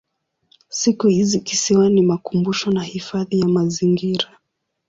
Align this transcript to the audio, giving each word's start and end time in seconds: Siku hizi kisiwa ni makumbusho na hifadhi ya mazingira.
Siku 0.69 1.07
hizi 1.07 1.39
kisiwa 1.41 1.89
ni 1.89 2.01
makumbusho 2.01 2.71
na 2.71 2.83
hifadhi 2.83 3.39
ya 3.39 3.47
mazingira. 3.47 4.27